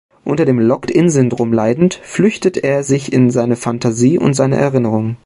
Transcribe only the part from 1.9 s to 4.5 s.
flüchtet er sich in seine Fantasie und